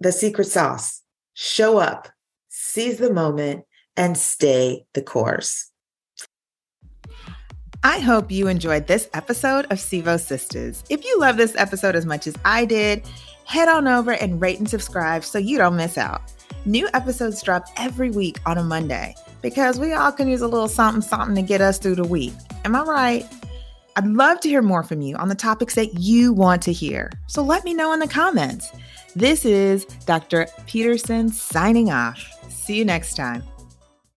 the 0.00 0.10
secret 0.10 0.46
sauce 0.46 1.02
show 1.34 1.78
up, 1.78 2.08
seize 2.48 2.98
the 2.98 3.12
moment, 3.12 3.64
and 3.96 4.18
stay 4.18 4.86
the 4.94 5.02
course. 5.02 5.70
I 7.82 7.98
hope 8.00 8.30
you 8.30 8.48
enjoyed 8.48 8.88
this 8.88 9.08
episode 9.14 9.64
of 9.66 9.78
Sevo 9.78 10.18
Sistas. 10.18 10.82
If 10.90 11.04
you 11.04 11.18
love 11.18 11.36
this 11.36 11.56
episode 11.56 11.94
as 11.96 12.04
much 12.04 12.26
as 12.26 12.34
I 12.44 12.64
did, 12.64 13.08
head 13.44 13.68
on 13.68 13.88
over 13.88 14.12
and 14.12 14.40
rate 14.40 14.58
and 14.58 14.68
subscribe 14.68 15.24
so 15.24 15.38
you 15.38 15.58
don't 15.58 15.76
miss 15.76 15.96
out. 15.96 16.20
New 16.64 16.88
episodes 16.94 17.42
drop 17.42 17.64
every 17.76 18.10
week 18.10 18.38
on 18.46 18.58
a 18.58 18.62
Monday 18.62 19.14
because 19.42 19.78
we 19.78 19.92
all 19.92 20.12
can 20.12 20.28
use 20.28 20.42
a 20.42 20.48
little 20.48 20.68
something 20.68 21.02
something 21.02 21.34
to 21.34 21.42
get 21.42 21.60
us 21.60 21.78
through 21.78 21.94
the 21.94 22.04
week. 22.04 22.32
Am 22.64 22.76
I 22.76 22.82
right? 22.82 23.28
I'd 23.96 24.06
love 24.06 24.40
to 24.40 24.48
hear 24.48 24.62
more 24.62 24.82
from 24.82 25.02
you 25.02 25.16
on 25.16 25.28
the 25.28 25.34
topics 25.34 25.74
that 25.74 25.98
you 25.98 26.32
want 26.32 26.62
to 26.62 26.72
hear. 26.72 27.10
So 27.26 27.42
let 27.42 27.64
me 27.64 27.74
know 27.74 27.92
in 27.92 28.00
the 28.00 28.08
comments. 28.08 28.70
This 29.16 29.44
is 29.44 29.84
Dr. 30.06 30.46
Peterson 30.66 31.28
signing 31.28 31.90
off. 31.90 32.24
See 32.48 32.76
you 32.76 32.84
next 32.84 33.14
time. 33.14 33.42